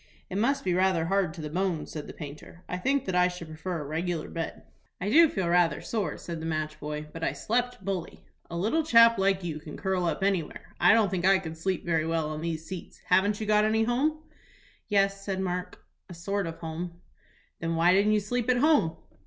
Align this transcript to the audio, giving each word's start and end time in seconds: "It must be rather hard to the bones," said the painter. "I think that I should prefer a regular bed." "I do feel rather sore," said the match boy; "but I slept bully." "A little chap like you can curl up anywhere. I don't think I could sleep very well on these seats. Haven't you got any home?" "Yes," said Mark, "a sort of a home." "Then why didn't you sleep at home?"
"It 0.31 0.39
must 0.39 0.63
be 0.63 0.73
rather 0.73 1.05
hard 1.05 1.31
to 1.35 1.41
the 1.41 1.49
bones," 1.51 1.91
said 1.91 2.07
the 2.07 2.11
painter. 2.13 2.63
"I 2.67 2.79
think 2.79 3.05
that 3.05 3.13
I 3.13 3.27
should 3.27 3.47
prefer 3.49 3.79
a 3.81 3.85
regular 3.85 4.29
bed." 4.29 4.63
"I 4.99 5.11
do 5.11 5.29
feel 5.29 5.47
rather 5.47 5.79
sore," 5.79 6.17
said 6.17 6.39
the 6.41 6.45
match 6.47 6.79
boy; 6.79 7.05
"but 7.13 7.23
I 7.23 7.33
slept 7.33 7.85
bully." 7.85 8.25
"A 8.49 8.57
little 8.57 8.81
chap 8.81 9.19
like 9.19 9.43
you 9.43 9.59
can 9.59 9.77
curl 9.77 10.05
up 10.05 10.23
anywhere. 10.23 10.73
I 10.79 10.95
don't 10.95 11.11
think 11.11 11.23
I 11.27 11.37
could 11.37 11.55
sleep 11.55 11.85
very 11.85 12.07
well 12.07 12.31
on 12.31 12.41
these 12.41 12.65
seats. 12.65 12.99
Haven't 13.09 13.39
you 13.39 13.45
got 13.45 13.63
any 13.63 13.83
home?" 13.83 14.23
"Yes," 14.87 15.23
said 15.23 15.39
Mark, 15.39 15.85
"a 16.09 16.15
sort 16.15 16.47
of 16.47 16.55
a 16.55 16.57
home." 16.57 16.99
"Then 17.59 17.75
why 17.75 17.93
didn't 17.93 18.13
you 18.13 18.21
sleep 18.21 18.49
at 18.49 18.57
home?" 18.57 18.95